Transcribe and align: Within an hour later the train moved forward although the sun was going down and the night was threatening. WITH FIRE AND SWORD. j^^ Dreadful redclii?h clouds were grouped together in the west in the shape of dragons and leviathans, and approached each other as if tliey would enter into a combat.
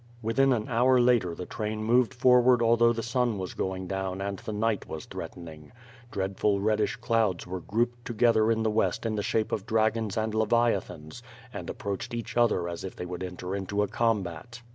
Within 0.23 0.51
an 0.51 0.67
hour 0.67 0.99
later 0.99 1.35
the 1.35 1.45
train 1.45 1.83
moved 1.83 2.11
forward 2.11 2.59
although 2.63 2.91
the 2.91 3.03
sun 3.03 3.37
was 3.37 3.53
going 3.53 3.85
down 3.85 4.19
and 4.19 4.39
the 4.39 4.51
night 4.51 4.87
was 4.89 5.05
threatening. 5.05 5.65
WITH 5.65 5.71
FIRE 5.71 5.71
AND 5.71 5.71
SWORD. 5.71 6.07
j^^ 6.07 6.11
Dreadful 6.11 6.59
redclii?h 6.59 7.01
clouds 7.01 7.45
were 7.45 7.59
grouped 7.61 8.03
together 8.03 8.49
in 8.49 8.63
the 8.63 8.71
west 8.71 9.05
in 9.05 9.13
the 9.13 9.21
shape 9.21 9.51
of 9.51 9.67
dragons 9.67 10.17
and 10.17 10.33
leviathans, 10.33 11.21
and 11.53 11.69
approached 11.69 12.15
each 12.15 12.35
other 12.35 12.67
as 12.67 12.83
if 12.83 12.95
tliey 12.95 13.05
would 13.05 13.21
enter 13.21 13.55
into 13.55 13.83
a 13.83 13.87
combat. 13.87 14.63